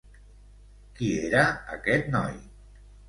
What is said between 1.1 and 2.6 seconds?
era aquest noi?